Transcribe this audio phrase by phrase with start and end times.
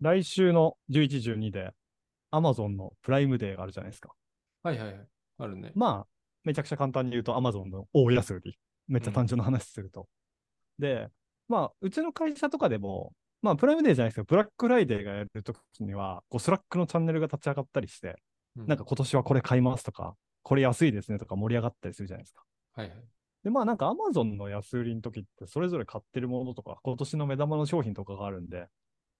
[0.00, 1.72] 来週の11、12で
[2.32, 4.10] Amazon のプライムデーがあるじゃないですか。
[4.62, 5.06] はいはいはい。
[5.38, 5.72] あるね。
[5.74, 6.06] まあ、
[6.44, 8.58] めちゃくちゃ簡単に言うと Amazon の大安売り。
[8.86, 10.08] めっちゃ単純な話すると。
[10.78, 11.08] で、
[11.48, 18.16] まあ、うちの会社とかでも、まあ、プライムデーじゃないですけど、ブラックフライデーがやるときには、こう、 Slack のチャンネルが立ち上がったりして、
[18.56, 22.42] うなんか、今年はこれ買いますとか、これ安いですねとか盛り上がったりするじゃないですか。
[22.74, 22.98] はいはい。
[23.44, 28.66] で、まあなんか Amazon の安売りの時ってそれぞれ買ってるものとか、今年の目玉の商品とかがあるんで、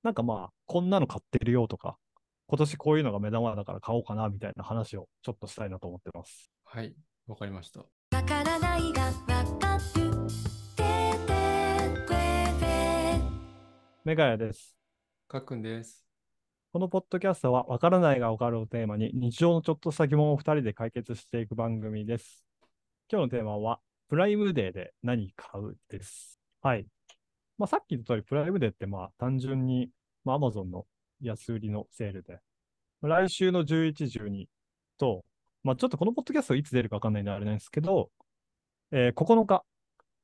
[0.02, 1.98] なんかまあ、こんなの買ってるよとか、
[2.46, 6.50] 今年こういうのが目玉だから買おうかなみたいな話をちょっとしたいなと思ってます。
[6.64, 6.94] はい。
[7.26, 7.80] わかりました。
[7.80, 7.86] わ
[8.22, 9.48] からないがわかる
[14.08, 14.74] メガヤです。
[15.28, 16.06] かっくんです。
[16.72, 22.42] このポッドキャストは、わからないがわかるをテーマに、日常のちょっとした疑問を2人で解決していく番組です。
[23.12, 26.40] 今日のテーマは、プライムデーで何買うです。
[26.62, 26.86] はい。
[27.58, 29.90] まあ、さっき言った通り、プライムデーって、まあ、単純に、
[30.24, 30.86] まあ、Amazon の
[31.20, 32.38] 安売りのセールで、
[33.02, 34.46] 来週の11、12
[34.98, 35.24] と、
[35.64, 38.10] まあ、ちょっとこのポッドキャストいつ出るかわかんないんであれなんですけど、
[38.92, 39.64] えー9日、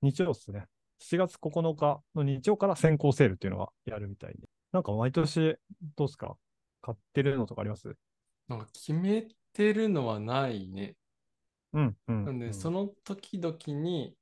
[0.02, 0.66] 日曜ですね。
[1.02, 4.48] 7月9日の日曜から先行セールっていうのがやるみたいで。
[4.72, 5.56] なんか毎年、
[5.96, 6.36] どうですか？
[6.82, 7.96] 買ってるのとかあります？
[8.48, 10.94] なんか決めてるのはないね。
[11.72, 12.24] うん、うん。
[12.24, 14.14] なんで、うんその時々に、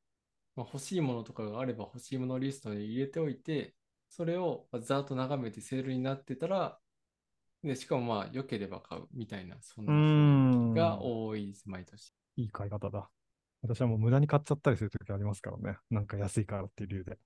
[0.57, 3.75] まあ、欲しいものとかがあれば欲しいものリストに入れておいて、
[4.09, 6.79] それをまあざーっと眺めてセールになってたら、
[7.63, 12.13] で、しかもまあ、良ければ買うみたいな、そんなが多いです、毎年。
[12.37, 13.09] いい買い方だ。
[13.63, 15.79] 私はもう無駄に買っちゃったりするときありますからね。
[15.89, 17.19] なんか安いからっていう理由で。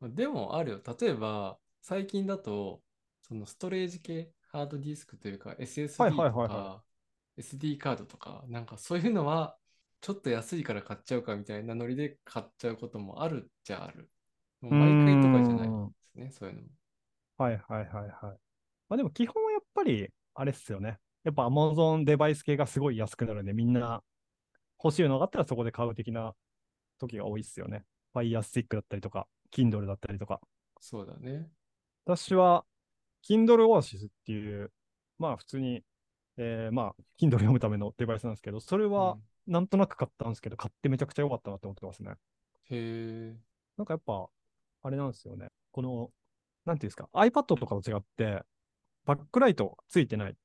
[0.00, 0.80] まあでもあるよ。
[1.00, 2.82] 例えば、最近だと、
[3.22, 6.84] そのストレージ系、ハードディスクというか SSD とはいはいはいはか
[7.38, 9.56] SD カードとか、なんかそういうのは、
[10.00, 14.10] ちょっと安いから買っちゃうかみたいなノリで買っちゃうこともあるっちゃある。
[14.60, 15.74] もう毎回とかじゃないで
[16.12, 16.68] すね、そういうのも。
[17.38, 18.10] はいはいはいはい。
[18.88, 20.98] まあでも基本はやっぱり、あれっすよね。
[21.24, 24.02] やっぱ Amazon デバイス系がすごい安くなるんで、みんな
[24.82, 26.34] 欲しいのがあったらそこで買う的な
[26.98, 27.84] 時が多いっすよね。
[28.14, 30.40] Fire Stick だったりとか、Kindle だったりとか。
[30.80, 31.50] そうだね。
[32.04, 32.64] 私は
[33.28, 34.72] Kindle Oasis っていう、
[35.18, 35.84] まあ普通に、
[36.36, 42.12] えーまあ Kindle 読むためのデバイスなんですけど、それはうんなんとなく買ったんですけど、買ってめちゃくちゃ良かったなって思ってますね。
[42.70, 43.36] へえ。
[43.76, 44.28] なんかやっぱ、
[44.82, 45.50] あれなんですよね。
[45.72, 46.10] この、
[46.64, 48.42] なんていうんですか、iPad とかと違って、
[49.04, 50.36] バックライトついてない。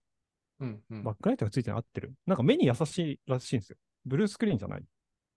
[0.59, 1.03] うんうん。
[1.03, 2.13] バックライトがついてない合ってる？
[2.25, 3.77] なんか目に優しいらしいんですよ。
[4.05, 4.83] ブルースクリーンじゃない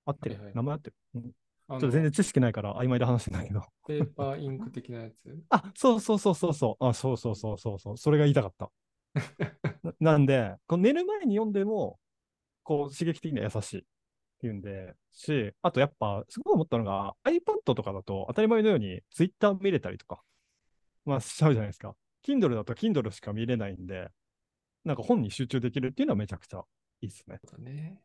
[0.04, 0.36] 合ってる。
[0.36, 0.96] はいはい名前合ってる。
[1.16, 1.22] うん
[1.70, 3.62] ちょっと全然知識ないから曖昧で話してんだけど。
[3.86, 5.38] ペーパーインク的なやつ？
[5.50, 6.86] あ、そうそうそうそうそう。
[6.86, 7.96] あ、そうそうそうそうそう。
[7.98, 8.70] それが言いたかった。
[9.82, 11.98] ななんで、こう寝る前に読んでも、
[12.69, 13.83] こう刺激的には優しいっ
[14.41, 20.21] ていうんで、し、あとやっぱ、すごい思ったのが、iPad とかだと当たり前のように Twitter 見れたりとか、
[21.06, 21.97] まあしちゃうじゃないですか。
[22.23, 24.11] Kindle だと Kindle しか見れないんで、
[24.84, 26.59] なんか本に集中できるっていうのはめちゃくちゃ
[27.01, 27.41] いいですね。
[27.43, 28.03] そうだね。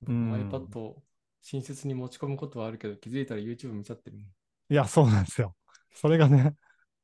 [0.00, 1.00] 僕うんも iPad を
[1.40, 4.18] 親切に持ち込むことはあるけど、気づいたら YouTube 見ちゃってる。
[4.18, 5.54] いや、そうなんですよ。
[5.94, 6.56] それがね、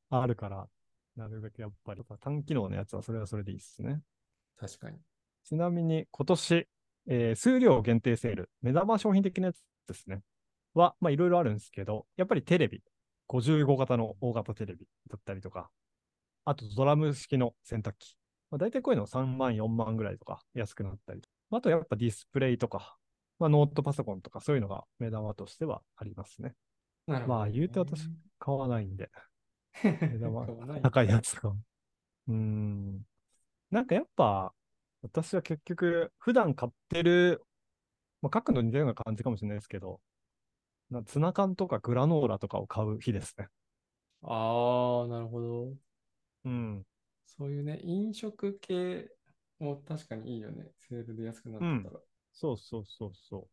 [0.09, 0.67] あるから、
[1.15, 4.01] なるべくやっぱり単機能のやつはそれはそれでいいですね。
[4.57, 4.97] 確かに。
[5.45, 6.67] ちなみに今年、
[7.09, 10.21] えー数量限定セール、目玉商品的なやつですね。
[10.75, 12.81] は、まあいろいろあるんですけど、やっぱりテレビ、
[13.27, 15.69] 55型の大型テレビだったりとか、
[16.45, 18.15] あとドラム式の洗濯機。
[18.51, 21.21] まあ、大体こういうの3万、4万ぐらいとか安くなったり。
[21.51, 22.97] あとやっぱディスプレイとか、
[23.39, 26.53] まあノートパソコンとかそういうのが目玉としてはありますね。
[27.07, 29.09] なるほど、まあ言うて私買わないんで、
[29.83, 30.45] 目玉
[30.81, 31.55] 高いやつとか。
[32.27, 33.01] うーん。
[33.71, 34.53] なんかやっぱ、
[35.01, 37.43] 私は結局、普段買ってる、
[38.21, 40.01] まあ、書くの似たような感じかもしれないですけど、
[40.89, 43.47] なツナ缶とかグラノーラとかを買う日ですね。
[44.23, 45.73] ああ、なるほど。
[46.45, 46.85] うん。
[47.25, 49.09] そういうね、飲食系
[49.59, 50.65] も確かにいいよね。
[50.77, 51.99] セールで安くなってたら。
[52.33, 53.47] そうそうそうそ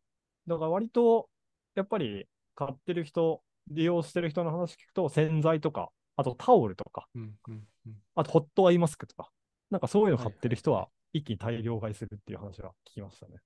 [0.45, 0.49] う。
[0.49, 1.29] だから割と、
[1.75, 7.93] やっぱり買ってる人、利用してる人の話聞くと、洗剤とか、あとタオルとか、うんうんうん。
[8.15, 9.29] あとホットアイマスクとか、
[9.69, 13.37] なんかそういうの買ってる人はいは、一気に大量買いするっていう話は聞きましたね。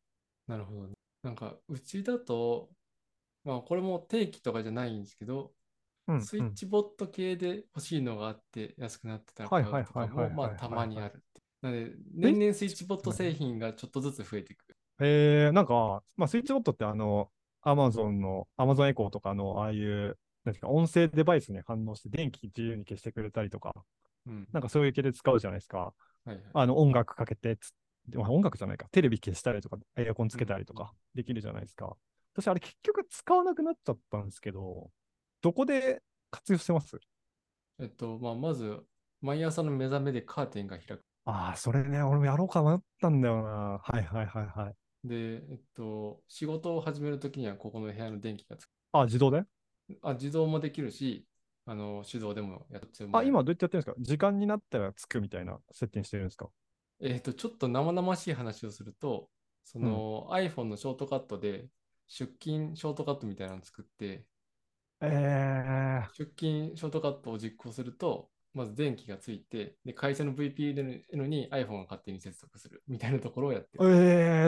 [0.47, 0.94] なるほどね。
[1.23, 2.69] なんか、うちだと、
[3.44, 5.51] まあ、これも定期とかじゃないんですけど、
[6.07, 11.23] うん、スイッチボット系で欲しいのがあって安くなってたら買うとかも、まあ、たまにある。
[11.62, 14.65] なので、年々スイッチボット製品がちょっとずつ増えていく。
[15.00, 17.29] えー、なんか、まあ、スイッチボットってあの、
[17.62, 23.73] アマゾンの、アマゾンエコーとかの、ああいう、なんていうか、音声デバイスに反応して電気自由に消してくれたりとか、
[24.27, 24.47] うん。
[24.51, 25.79] なんかそういう系で使うじゃないですか。
[25.79, 25.94] は
[26.27, 26.41] いはい。
[26.53, 27.57] あの、音楽かけて
[28.15, 31.95] 音楽じゃないか、テレビ消したりとか、エアコンつけたりとかできるじゃないですか。
[32.33, 34.89] 私、あれ結局使わなくなっちゃったんですけど、
[35.41, 36.97] どこで活用してます？
[37.79, 38.79] えっと、まあ、まず、
[39.21, 41.03] 毎朝の目覚めでカーテンが開く。
[41.25, 43.79] ああ、それね、俺もやろうかなったんだよな。
[43.83, 45.07] はいはいはいはい。
[45.07, 48.69] で、えっと、仕事を始めるときにはここの部屋の電気がつく。
[48.94, 49.44] あ、自動で？
[50.01, 51.25] あ、自動もできるし、
[51.65, 53.95] あの、手動でもやってもあ、今どうやってやってるんですか？
[53.99, 56.49] 時間になったらつくみたいな設定にしてるんですか？
[57.01, 59.29] えっと、ちょっと生々しい話をすると、
[59.63, 61.69] その、iPhone のショートカットで
[62.07, 64.25] 出勤ショートカットみたいなのを作って、
[65.01, 73.89] え出勤ショートカットを実行すると、まず電気がついて、で、会社の VPN に iPhone が勝手に接続するみたいなところをやってー、る。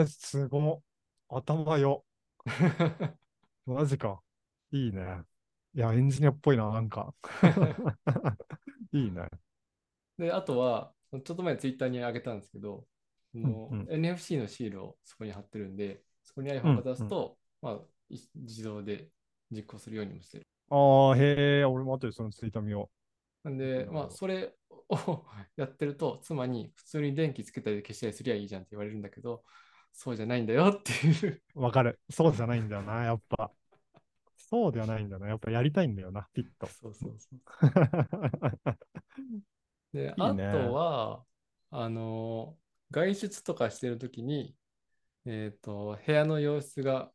[0.00, 0.82] えー、すごっ。
[1.28, 2.04] 頭よ。
[3.66, 4.22] マジか。
[4.72, 5.24] いいね。
[5.74, 7.14] いや、エンジニアっぽいな、なんか。
[8.92, 9.28] いいね。
[10.18, 12.86] で、あとは、ちょっと前ツイッターに上げたんですけど、
[13.32, 19.08] そのうんうん NFC のシールをそこに貼ってるんで、そこに iPhone をかざすと、まあ、い自動で
[19.50, 20.46] 実行するようにもしてる。
[20.70, 22.90] ああ、へえ、俺も後でそのツイート見よ
[23.42, 24.54] なんで、まあ、それ
[24.88, 25.24] を
[25.56, 29.44] やってると、妻に普通に電気つけたり消したりすりゃいいじゃんって言われるんだけど、
[29.92, 31.42] そうじゃないんだよっていう。
[31.54, 31.60] う。
[31.60, 32.00] わかる。
[32.10, 33.52] そうじゃないんだよな、やっぱ。
[34.48, 35.28] そうではないんだよな。
[35.28, 36.66] やっぱやりたいんだよな、ピッと。
[36.66, 37.40] そうそうそう。
[39.92, 41.24] で、いいあねとは、
[41.70, 42.56] あの、
[42.90, 44.54] 外出とかしてるときに、
[45.24, 47.10] えっ、と、部屋の様子が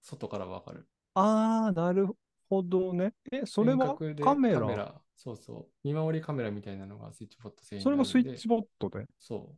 [0.00, 0.88] 外からわかる。
[1.14, 2.08] ああ、なる
[2.48, 3.12] ほどね。
[3.30, 5.00] え、それはカメラ？
[5.14, 5.72] そうそう。
[5.84, 9.06] 見守りカメラみたいなのがスイッチボット製品それもスイッでチボットで？
[9.18, 9.54] そ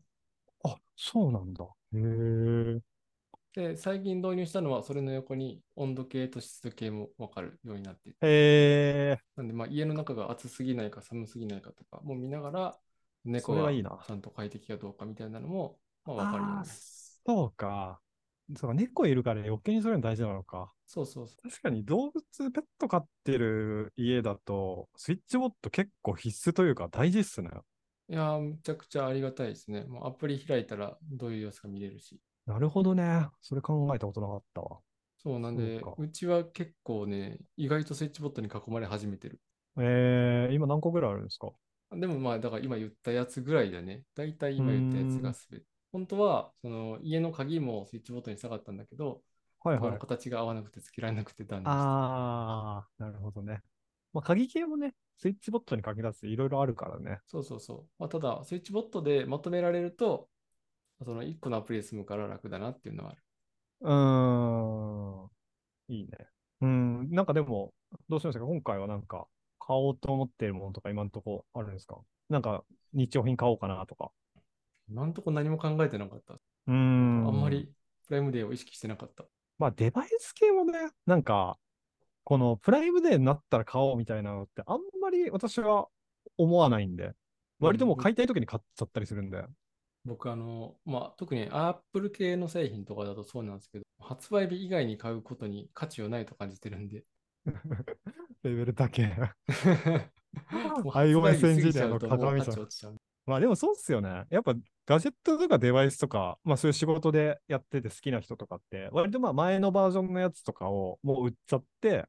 [0.65, 1.65] あ、そうなんだ。
[1.65, 2.81] へえ。
[3.57, 3.61] う。
[3.61, 9.19] で、最近導入したのは、それの横に温度計と湿度計もわかるようになっていてへえ。
[9.37, 12.81] なんで、まあ、家の中が暑すぎないか寒すぎないかとかも見ながら、
[13.25, 16.73] 猫がちゃんと快適かどうかみたいなのも、まあ、わかるように
[17.27, 18.01] そうか。
[18.57, 20.73] そうか、猫いるから余計にそれが大事なのか。
[20.87, 21.45] そうそうそう。
[21.45, 27.51] 確かに動物、ペット飼ってる家だと、スイッチボット結構必須というか大事っすね。
[28.09, 29.85] いやー、むちゃくちゃありがたいですね。
[29.85, 32.19] もうアプリ開いたらどういう様子が見れるし。
[32.47, 33.27] なるほどね。
[33.41, 34.79] それ考えたことなかったわ。
[35.23, 39.41] そうなんで、そうかうちは結構ね、意外とスイッチボットに囲まれ始めてる。
[39.79, 41.51] えー、今何個ぐらいあるんですか？
[41.93, 44.03] でもまあ、だから今言ったやつぐらいだね。
[44.15, 45.65] だいたい今言ったやつがすべて。
[45.93, 49.23] 本当は、その家の鍵もスイッチボットにしたかったんだけど、
[49.61, 49.99] はいはい。
[49.99, 51.81] 形が合わなくてつけられなくて断念した。
[51.81, 53.63] あー、なるほどね。
[54.13, 57.21] まあ、鍵系もね、スイッチボットに限らずいろいろあるからね。
[57.27, 57.85] そうそうそう。
[57.99, 60.29] まあ、ただ、スイッチボットでまとめられると、
[61.05, 63.23] その1個のアプリで済むから楽だなっていうのはある。
[63.81, 65.31] うーん。
[65.95, 66.11] いいね。
[66.63, 67.11] うん。
[67.11, 67.73] なんかでも、
[68.09, 68.41] どうしました？
[68.41, 69.27] か今回はなんか、
[69.59, 71.99] 買おうと思っているものとか今んとこあるんですか？
[72.29, 74.11] なんか、日用品買おうかなとか。
[74.89, 76.35] 今んとこ何も考えてなかった。
[76.35, 77.29] うーん。
[77.29, 77.71] あんまり
[78.07, 79.25] プライムデーを意識してなかった。
[79.59, 81.59] まあ、デバイス系もね、なんか、
[82.25, 85.89] このプライムデーになったら買おうみたいなのって、あんまり私は
[86.39, 87.13] 思わないんで、
[87.61, 89.45] 割ともう買いたい時に買っちゃったりするんで。
[90.05, 97.05] 僕、あの、まあ、特に Apple 系の製品とかだとそうなんですけど、発売日以外に買うことに価値はないと感じてるんで。
[98.43, 99.07] レベルだけ。
[100.83, 102.97] もう iOS エンジニアの鏡じゃん。
[103.27, 104.27] まあでもそうっすよね。
[104.29, 104.55] やっぱ
[104.85, 112.07] ガジェットとかデバイスとか、まあそういう仕事でやってて好きな人とかって、割とまあ前のバージョンのやつとかをもう売っちゃって、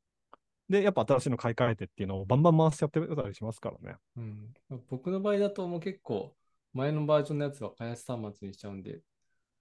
[0.67, 3.97] で、やっぱ新しいの買い替えてっていうのをバンバン回しちゃってたりしますからね。
[4.17, 4.53] うん、
[4.89, 6.35] 僕の場合だともう結構
[6.75, 9.01] 前のバージョンのやつは開発端末にしちゃうんで、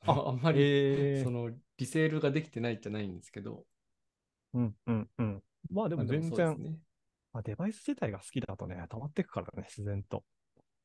[0.06, 3.66] あ んまり、えそのリセールができてないじゃないんですけど、
[4.54, 5.42] うんうんうん。
[5.72, 6.78] まあでも全然、そうですね。
[7.32, 10.24] まあ、デバイス自体が好きだとね、溜まっていくからね、自然と。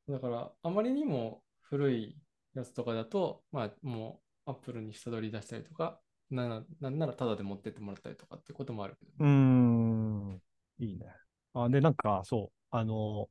[0.10, 2.18] だから、あまりにも古い
[2.54, 10.42] やつとかだと、まあ、もう Apple に下取り出したりとか、ななんならタダで持ってってもらったりとかってこともあるけど、うーん、
[10.80, 11.06] いいね。
[11.54, 13.30] あ、で、なんか、そう、あの、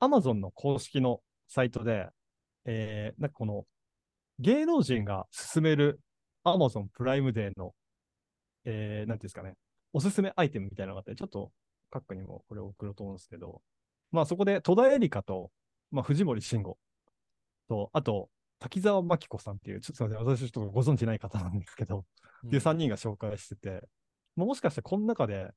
[0.00, 2.08] Amazon の公式のサイトで、
[2.70, 3.64] えー、なんかこの、
[4.38, 6.00] 芸能人が勧める
[6.44, 7.74] Amazon プライムデーの、
[8.66, 9.54] えー、なんていうんですかね、
[9.94, 11.50] おすすめアイテムみたいなのがあって、ちょっと、
[11.90, 13.62] カックにもこれを送ろうと思うんですけど、
[14.12, 15.50] まあそこで戸田恵梨香と、
[15.90, 16.76] まあ藤森慎吾
[17.70, 22.04] と、あと、滝沢真紀子さんっていう、ちょっとすみません、私ちょっとご存知ない方なんですけど、
[22.46, 23.88] っていう3人が紹介してて、
[24.36, 25.50] まあもしかしてこの中で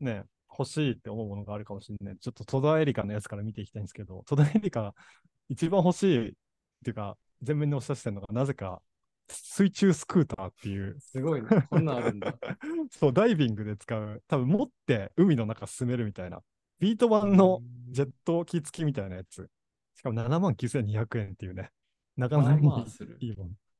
[0.00, 2.16] ね、欲しいって思うものがあるかもしれない。
[2.18, 4.94] ちょっと戸田恵梨香のやつから見ていきたいんですけど、戸田恵梨香が
[5.50, 6.34] 一番欲しい
[6.84, 8.82] っていうか、前面に押し出してるのが、なぜか
[9.28, 11.48] 水中スクーターっていう、すごいね。
[11.70, 12.36] こんなんあるんだ。
[12.90, 16.42] そう、ダイビングで使う、多分持って海の中進めるみたいな、
[16.78, 19.48] ビート版のジェット機付きみたいなやつ。
[19.94, 21.70] しかも7万9200円っていうね、
[22.16, 22.86] なかなかいいもん。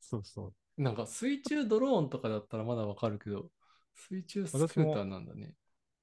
[0.00, 0.82] そうそう。
[0.82, 3.50] なんか水中ドローンとかだったらまだわかるけど、
[3.94, 5.54] 水中スクーターなんだね。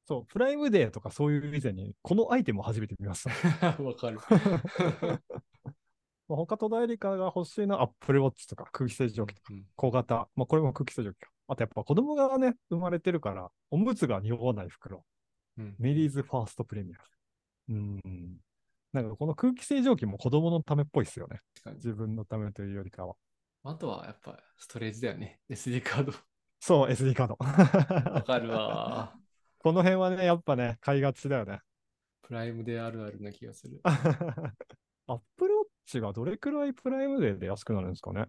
[0.05, 3.31] そう、プライムデーとかそういう以前に、このアイテムを初めて見ました。
[3.81, 4.19] わかる。
[6.31, 10.29] まあ、他戸田恵梨香が欲しいのは Apple Watch とか空気清浄機とかうん小型。
[10.35, 11.29] まあこれも空気清浄機か。
[11.49, 15.03] あとやっぱ子供がね、生まれてるから、おむつが匂わない袋。
[15.57, 17.75] うんメリーズファーストプレミアム。
[17.75, 18.37] うん。
[18.93, 21.41] なんかこの空気清浄機も子供のためっぽいっすよね。
[21.75, 23.15] 自分のためというよりかは。
[23.63, 25.41] あとはやっぱストレージだよね。
[25.51, 26.13] SD カード。
[26.61, 27.37] そう、SD カード。
[28.13, 29.13] わかるわ。
[29.59, 31.59] この辺はね、やっぱね、買いがちだよね。
[32.21, 33.81] プライムであるあるな気がする。
[35.07, 38.25] アップルウォッチがどれくらいプライムデーで安くなるんですかね？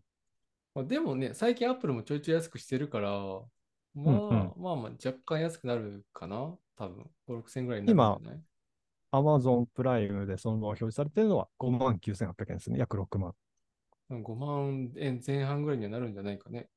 [0.75, 3.43] まあ、でもね、最近アップルもちょいちょい安くしてるから、まあ、
[3.95, 6.57] うんうんまあまあ若干安くなるかな？
[6.77, 7.11] 多分。
[7.29, 8.43] 5、6千ぐらいになるんじゃない
[9.13, 12.79] ?Amazon プライムでそのまま表示されてるのは59,800円ですね。
[12.79, 13.35] 約6万。
[14.11, 16.69] 5万円前半ぐらいにはなるんじゃないかね。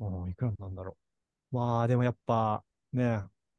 [0.00, 0.96] うん、いくらなんだろ
[1.52, 1.56] う。
[1.56, 3.02] まあ、でもやっぱね、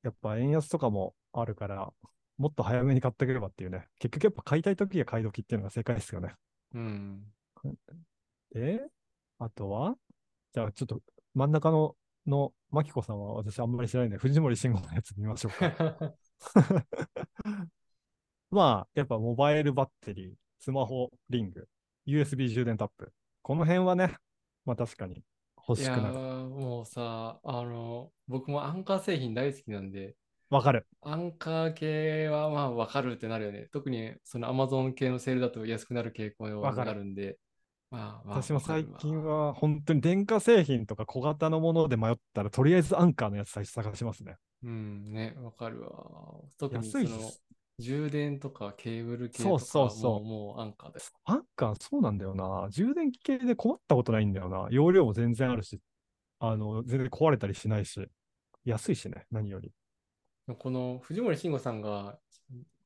[0.03, 1.91] やっぱ円安とかもあるから、
[2.37, 3.87] もっと早めに買ってくればっていうね。
[3.99, 6.33] 結局やっぱ買いたい時が買い時っていうのが正解ですよね。
[6.75, 7.23] うん。
[8.53, 8.81] で、
[9.39, 9.95] あとは？
[10.53, 11.01] じゃあちょっと
[11.33, 11.95] 真ん中の、
[12.27, 16.15] の、マキコさんは私あんまり知らないんで、藤森慎吾のやつ見ましょうか。
[18.51, 21.67] まあ、やっぱモバイルバッテリー、スマホリング、
[22.05, 23.11] USB 充電タップ。
[23.41, 24.15] この辺はね、
[24.65, 25.23] まあ確かに
[25.67, 26.13] 欲しくなる。
[26.15, 30.15] ーもうさ、あの、僕もアンカー製品大好きなんで、
[30.49, 30.87] わかる。
[31.01, 33.67] アンカー系はまあ分かるってなるよね。
[33.71, 37.37] 特にその Amazon 系のセールだと安くなる傾向にわかるなるんで、
[37.91, 44.37] まあまあ私も最近わは本当に電化製品とか小型のもので迷ったら、とりあえずアンカーのやつ最初探しますね。
[44.63, 45.89] うん、ね、わかるわ。
[46.57, 47.07] 特にその。
[47.77, 51.13] 充電とかケーブル系とかそうそうそうもうアンカーです。
[51.25, 52.67] アンカーそうなんだよな。
[52.69, 54.67] 充電器系で困ったことないんだよな。
[54.71, 55.81] 容量も全然あるし、
[56.39, 58.07] あの、全然壊れたりしないし、
[58.63, 59.71] 安いしね、何より。
[60.53, 62.19] この藤森慎吾さんが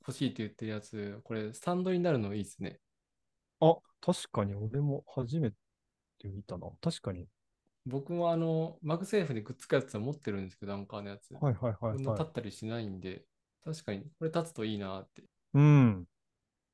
[0.08, 2.80] 欲しいって言ってるやつ、これスタンドになるのいいですね。
[3.60, 5.58] あ、確かに俺も初めて
[6.30, 6.68] 見たな。
[6.82, 7.28] 確かに。
[7.86, 11.34] 僕もあの、 MagSafe でくっつくやつは持ってるんですけど、 Anker のやつ。
[11.34, 12.12] はいはいはいはい立。
[12.22, 13.26] ったりしないんで、
[13.66, 15.24] 確かにこれ立つといいなって。
[15.54, 16.06] うん。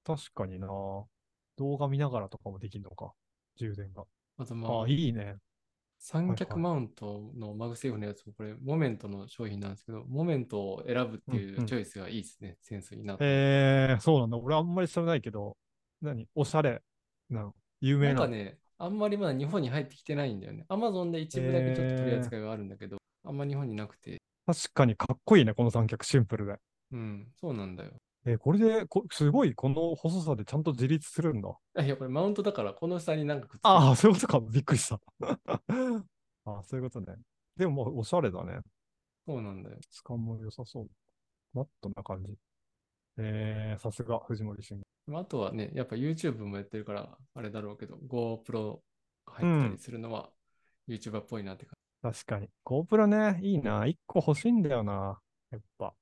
[0.04, 0.68] 確かにな。
[0.68, 3.14] 動画見ながらとかもできるのか。
[3.58, 4.04] 充電が。
[4.38, 5.38] あとまあ、あ、いいね。
[6.08, 13.24] 三脚マウントの MagSafe のやつもこれ、 Moment の商品なんですけど、 Moment を選ぶっていうんううんチョイスがいいですね、センスになって。
[13.26, 14.38] えー、そうなんだ。
[14.38, 15.58] 俺あんまり知らないけど、
[16.04, 16.28] 何？
[16.36, 16.84] おしゃれ
[17.32, 20.66] なの有名なのなんかね、あんまりまだ日本に入ってきてないんだよね。
[20.68, 24.22] アマゾンで一部だけちょっと取り扱いがあるんだけど、あんま日本になくて。
[24.46, 26.58] 確かにかっこいいね、この三脚シンプルで。
[26.92, 27.90] うん、そうなんだよ。
[28.26, 31.56] えーこれでこ、すごいこの細さでちゃんと自立するんだ。
[31.76, 34.40] あいや、これマウントだから、この下になんかくっつけてああ、そういうことか。
[34.40, 35.00] びっくりした。
[36.46, 37.18] ああ、そういうことね。
[37.56, 38.60] でももうおしゃれだね。
[39.28, 39.78] そうなんだよ。
[39.82, 40.90] 質感も良さそう。
[41.54, 42.36] マットな感じ。
[43.18, 48.80] えー、さすが藤森慎まああとはね、やっぱ YouTube もやってるから、あれだろうけど、GoPro
[49.28, 50.30] 入ってたりするのは
[50.88, 52.50] YouTuber っぽいなって感確かに。
[52.66, 53.86] GoPro ね、いいな。
[53.86, 55.20] 1個欲しいんだよな。
[55.52, 55.94] やっぱ。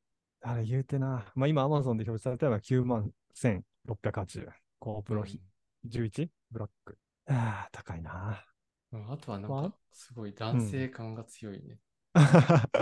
[0.44, 1.26] あれ言うてな。
[1.36, 4.54] まあ今 Amazon で表示されたのは9万1680円。
[4.82, 5.40] GoPro じ。
[5.88, 6.30] 11?
[6.52, 6.98] ブラック。
[7.28, 8.44] ああ、高いな。
[8.92, 11.80] うんあとはなんまあか、すごい男性感が強いね。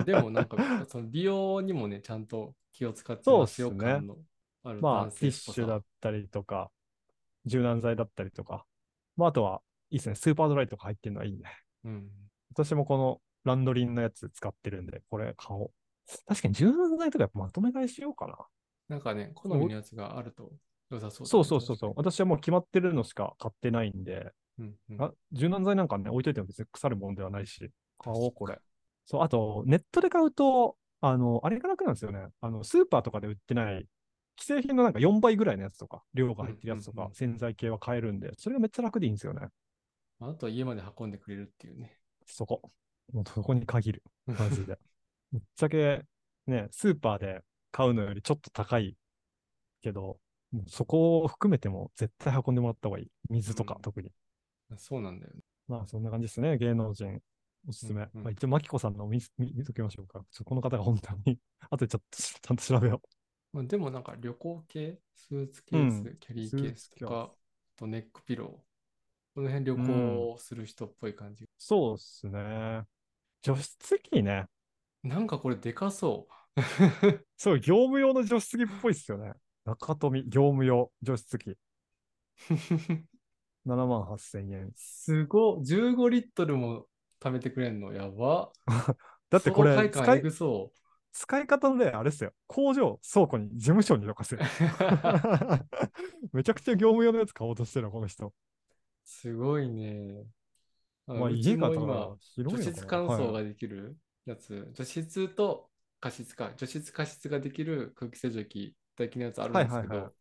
[0.06, 0.58] でもなんか、
[0.90, 4.18] その美容にもね、ちゃんと気を使ってますよそうっすね感の
[4.64, 6.72] あるまあ、男ティッシュだったりとか、
[7.46, 8.66] 柔軟剤だったりとか。
[9.16, 10.16] まあ、あとは、いいですね。
[10.16, 11.44] スーパードライとか入ってるのはいいね。
[11.86, 12.10] うん。
[12.52, 15.72] 私もこのランドリーのやつ使ってるんで、これ買おう。
[16.28, 18.38] 確かに柔軟剤とかやっぱまとめ買いしようかな。
[18.90, 20.52] なんかね、好みのやつがあると
[20.92, 21.94] 良さそうだねそうそうそうそう。
[21.96, 28.60] 私はもう決まってるのしか買ってないんで、にうんうんあ柔軟剤なんかね、置いといても別に腐るものではないし、買おう、これ。
[29.06, 32.28] そう、あと、ネットで買うと、あの、あれが楽なんですよね。
[32.42, 33.88] あの、スーパーとかで売ってない、
[34.40, 39.50] 既製品のなんか4倍ぐらいのやつとか、量が入ってるやつとうんうんう、んか洗剤系は買えるんで、それがめっちゃ楽でいいんですよね。
[40.22, 42.00] あとは家まで運んでくれるっていうね。
[42.26, 42.62] そこ。
[43.14, 44.04] もうそこに限る。
[44.38, 44.78] マジで。
[45.32, 46.04] ぶっちゃけ、
[46.48, 48.96] ね、スーパーで買うのよりちょっと高い
[49.82, 50.20] けど、
[50.52, 53.08] もうそこを含めても絶対運んでもらった方がいい。
[53.30, 54.12] 水とかうん特に。
[54.78, 55.42] そうなんだよね。
[55.68, 57.20] まあそんな感じですね、芸能人。
[57.68, 58.02] おすすめ。
[58.02, 60.26] うんうんまあ、一応、マキコさんのを見見見ときましょうか。
[60.32, 63.02] ちょこの方が本当に、 あとちょっとちゃんと調べよ
[63.54, 67.36] まあ、でもなんか旅行系、スーツケース、うんキャリーケースとか、あ
[67.78, 68.50] とネックピロー。
[69.34, 71.44] この辺旅行する人っぽい感じ。
[71.44, 71.48] う。
[71.58, 72.84] そうっすね。
[73.42, 74.48] 除湿機ね。
[75.04, 76.28] なんかこれでかそ
[77.38, 79.34] そう、業務用の除湿機っぽいっすよね。
[79.66, 81.52] 中富、業務用除湿機。
[81.52, 81.58] う。
[83.66, 84.72] 7万8000円。
[84.76, 86.86] すごっ !15 リットルも
[87.20, 87.94] 貯めてくれんの？
[87.94, 88.52] やば。
[89.30, 90.24] だってこれ使い、
[91.14, 92.34] 使い方の例、あれっすよ。
[92.48, 94.42] 工場、倉庫に、事務所にとかすよ。
[96.34, 98.34] めちゃくちゃ業務用のやつ買おうとしてるの、この人。
[99.04, 100.26] すごいね。
[101.08, 110.14] あまあ、う家が広いのかな除湿乾燥はいができるやつ、除湿と加湿か、除湿加湿ができる空気清浄機的なやつあるんですけはいはいはいど、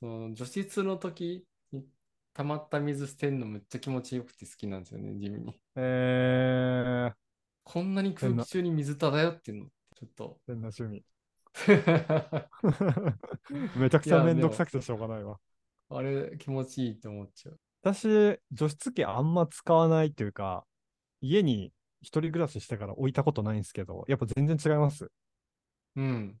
[0.00, 1.84] その除湿の時に
[2.32, 5.60] 溜まった水捨てんのめっちゃ気持ちよくて好きなんですよね、地味に。
[5.76, 7.14] えー、
[7.64, 9.66] こんなに空気中に水漂ってんの？
[9.96, 10.38] ちょっと。
[10.46, 11.04] 変な趣味。
[13.76, 15.38] めちゃくちゃめんどくさくてしょうがないわ。
[15.90, 17.58] あれ気持ちいいって思っちゃう。
[17.82, 20.64] 私、除湿機あんま使わないっていうか、
[21.20, 25.10] 家に一人暮らししてから置いたことないんですけど、やっぱ全然違います。
[25.96, 26.40] うん。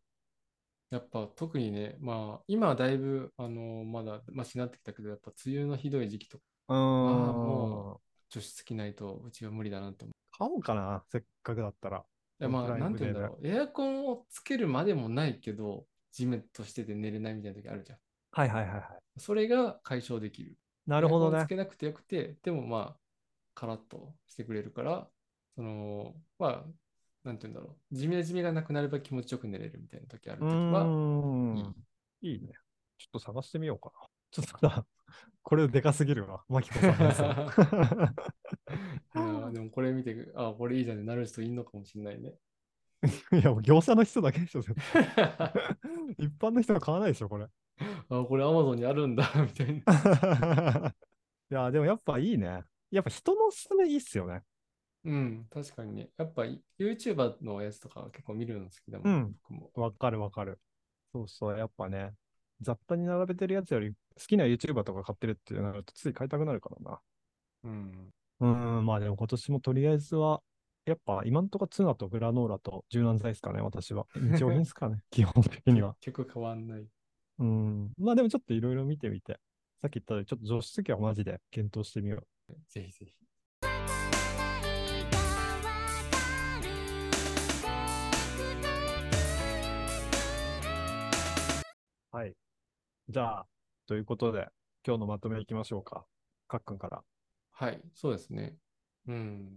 [0.90, 7.32] やっぱ特にね、まあ今はだいぶあのまだマシになってきたけど、やっぱ梅雨のひどい時期とかうーん。
[7.32, 10.14] も除湿機ないとうちは無理だなって思う。
[10.38, 11.98] 買おうかな、せっかくだったら。
[12.40, 13.46] いやまあなんて言うんだろう。
[13.46, 17.98] エアコンをつけるまでもないけど、ジメッとしてて寝れないみたいな時あるじゃん。
[18.32, 18.82] はいはいはいはい。
[19.18, 20.56] それが解消できる。
[20.86, 21.48] なるほどねエアコンつ。
[21.50, 23.00] けなくてよくて、でもまあ、
[23.54, 25.08] カラッとしてくれるから、
[25.56, 26.64] その、まあ、
[27.24, 27.94] なんて言うんだろう。
[27.94, 31.74] ジメジメがなくなれば気持ちよく寝れるみたいな時あるう時は、ーん。
[32.22, 32.52] いいね。
[32.98, 34.06] ちょっと探してみようかな。
[34.30, 34.86] ちょっとただ、
[35.42, 36.42] これでかすぎるわ。
[36.48, 37.52] マキコさんのやつは
[39.14, 42.34] いやでもこれ見て、あ、これいいじゃんってなる人いるのかもしれないね。
[43.32, 45.04] いや、もう業者の人だけでしょ、絶対
[46.18, 47.46] 一般の人は買わないでしょ、これ。
[48.10, 49.82] あ、これ Amazon にあるんだ、みたいな。
[51.50, 52.64] いや、でもやっぱいいね。
[52.90, 54.42] やっぱ人のおすすめいいっすよね。
[55.04, 56.10] うん、確かにね。
[56.18, 56.42] やっぱ
[56.78, 59.70] YouTuber のやつとか結構見るの好きだもん、うん僕も。
[59.74, 60.58] わかるわかる。
[61.12, 62.12] そうそう、やっぱね、
[62.60, 63.94] 雑多に並べてるやつより好
[64.26, 67.00] きな YouTuber とか買ってるってなるとつい買いたくなるからな。
[67.64, 68.12] うん。
[68.40, 70.42] うーん、まあでも今年もとりあえずは、
[70.84, 74.06] やっぱ今んとこツナとグラノーラと柔軟剤ですかね、私は。
[74.14, 75.96] 日用品ですかね、 基本的には。
[76.00, 76.86] 結局変わんない。
[77.38, 77.92] うん。
[77.98, 79.40] まあでもちょっといろいろ見てみて、
[79.80, 82.54] さっき言ったようにちょっと除湿機はマジで検討してみよう。
[82.68, 83.29] ぜひぜひ。
[92.20, 92.34] はい。
[93.08, 93.46] じゃあ、
[93.86, 94.46] ということで、
[94.86, 96.04] 今日のまとめいきましょうか。
[96.48, 97.02] かっくんから。
[97.50, 98.56] はい、そうですね。
[99.08, 99.48] うん。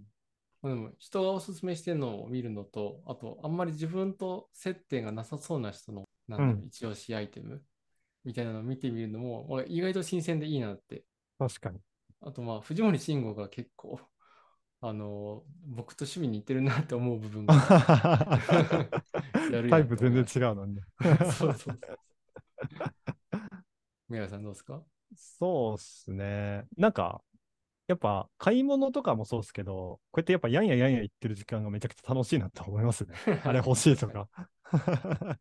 [0.62, 7.62] まあでも、人がおすすめしてるのを見るのと、あと、あんまり自分と接点がなさそうな人の、なんだ一押しアイテム？
[8.24, 11.04] みたいなのを見てみるのも、まあ意外と新鮮でいいなって。
[11.38, 11.80] 確かに。
[12.22, 14.00] あと、まあ、藤森慎吾が結構、
[14.80, 17.54] あの、僕と趣味に似てるなって思う部分が
[19.70, 20.82] タイプ全然違うのにね。
[21.38, 21.80] そうそうそう。
[24.14, 24.82] 宮谷さんどうですか？
[25.16, 26.66] そうっすね。
[26.78, 27.22] なんか、
[27.88, 33.16] やっぱ買い物とかもそうっすけど、こうやってやっぱやんややんや言ってる時間がめちゃくちゃ楽しいなと思いますね。
[33.44, 34.30] あれ欲しいとか。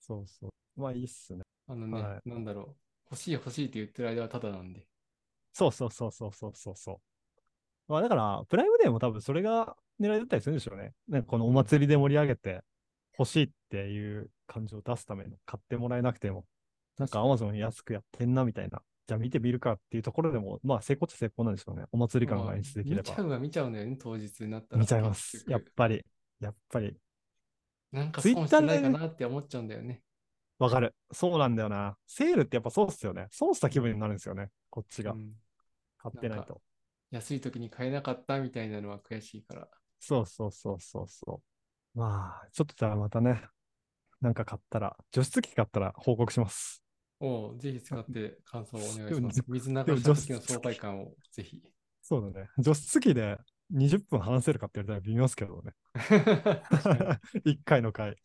[0.00, 0.50] そうそう。
[0.80, 1.42] まあいいっすね。
[1.68, 2.76] あのね、はなんだろう。
[3.10, 4.86] 欲しい欲しいって言ってる間はただなんで。
[5.52, 7.00] そうそうそうそうそうそうそう。
[7.92, 10.92] まあだから、プライムデーも多分それが狙いだったりするんでしょうね。
[11.08, 12.62] なんかこのお祭りで盛り上げて
[13.18, 16.44] 欲しいっていう感情を出すための買ってもらえなくても、
[16.98, 18.82] なんか Amazon 安くやってんなみたいな。
[19.06, 21.84] じゃあ見てみるかっていうところでも、まあ成功っちゃ成功なんでしょうね。
[21.92, 23.22] お祭り感が演出できれば見ちゃ。
[23.22, 24.80] うは見ちゃうんだよね、当日になったら。
[24.80, 25.44] 見ちゃいます。
[25.48, 26.04] やっぱり。
[26.40, 26.96] やっぱり。
[27.90, 30.02] なんか損してないかなって思っちゃうんだよね。
[30.58, 30.94] わかる。
[31.12, 31.96] そうなんだよな。
[32.06, 33.28] セールってやっぱそうっすよね。
[33.30, 34.50] 損した気分になるんですよね。
[34.68, 35.16] こっちがう。
[35.16, 35.32] ん
[35.96, 36.60] 買ってないと。
[37.10, 39.68] 安い時に買えなかったみたいなのは悔しいから。
[40.00, 41.42] そうそうそうそうそ
[41.94, 41.98] う。
[41.98, 43.42] まあ、ちょっとじゃあまたね、
[44.20, 46.82] なんか買ったら、除湿機買ったら報告します。
[47.20, 49.42] おうぜひ使って感想をお願いします。
[49.48, 51.62] 水流もした時の爽快感をぜひ。
[52.02, 52.48] そうだね。
[52.58, 53.38] 除湿機で
[53.74, 55.72] 20分話せるかって言われたら微妙ですけどね。
[55.92, 58.16] 確かに 1回の回。